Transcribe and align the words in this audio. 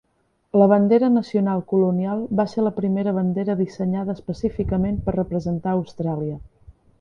La 0.59 0.67
Bandera 0.69 1.09
Nacional 1.17 1.59
Colonial 1.73 2.23
va 2.39 2.45
ser 2.53 2.63
la 2.67 2.71
primera 2.77 3.13
bandera 3.19 3.57
dissenyada 3.61 4.17
específicament 4.19 4.99
per 5.05 5.15
representar 5.19 5.77
Austràlia. 5.81 6.41